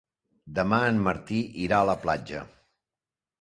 Demà 0.59 0.79
en 0.93 0.97
Martí 1.07 1.41
irà 1.67 1.83
a 1.85 1.87
la 1.91 1.97
platja. 2.07 2.43